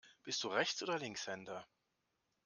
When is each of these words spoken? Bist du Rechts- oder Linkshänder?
Bist 0.23 0.43
du 0.43 0.47
Rechts- 0.47 0.81
oder 0.81 0.97
Linkshänder? 0.97 1.63